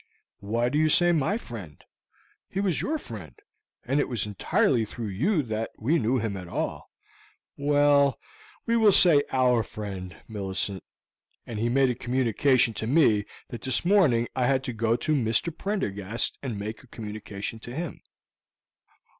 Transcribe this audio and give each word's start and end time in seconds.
"Why 0.39 0.67
do 0.69 0.79
you 0.79 0.89
say 0.89 1.11
my 1.11 1.37
friend? 1.37 1.79
He 2.49 2.59
was 2.59 2.81
your 2.81 2.97
friend, 2.97 3.35
and 3.85 3.99
it 3.99 4.09
was 4.09 4.25
entirely 4.25 4.83
through 4.83 5.09
you 5.09 5.43
that 5.43 5.69
we 5.77 5.99
knew 5.99 6.17
him 6.17 6.35
at 6.35 6.47
all." 6.47 6.89
"Well, 7.55 8.17
we 8.65 8.75
will 8.75 8.93
say 8.93 9.21
'our 9.31 9.61
friend,' 9.61 10.17
Millicent; 10.27 10.83
and 11.45 11.59
he 11.59 11.69
made 11.69 11.91
a 11.91 11.93
communication 11.93 12.73
to 12.73 12.87
me 12.87 13.25
that 13.49 13.61
this 13.61 13.85
morning 13.85 14.27
I 14.35 14.47
had 14.47 14.63
to 14.63 14.73
go 14.73 14.95
to 14.95 15.13
Mr. 15.13 15.55
Prendergast 15.55 16.35
and 16.41 16.57
make 16.57 16.81
a 16.81 16.87
communication 16.87 17.59
to 17.59 17.71
him." 17.75 18.01